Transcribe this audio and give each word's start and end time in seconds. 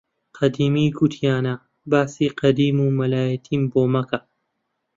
قەدیمی 0.37 0.87
گوتوویانە 0.97 1.55
باسی 1.91 2.27
قەدیم 2.39 2.77
و 2.81 2.95
مەلایەتیم 2.99 3.63
بۆ 3.71 3.83
مەکە! 3.93 4.19